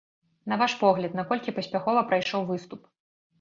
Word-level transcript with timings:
На 0.53 0.57
ваш 0.61 0.73
погляд, 0.83 1.17
наколькі 1.19 1.53
паспяхова 1.59 2.01
прайшоў 2.13 2.49
выступ? 2.51 2.81